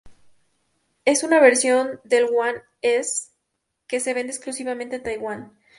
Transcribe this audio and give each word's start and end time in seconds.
Es 1.05 1.21
una 1.21 1.39
versión 1.39 1.99
del 2.03 2.23
One 2.35 2.63
S 2.81 3.33
que 3.85 3.99
se 3.99 4.15
vende 4.15 4.33
exclusivamente 4.33 4.95
en 4.95 5.03
Taiwán. 5.03 5.53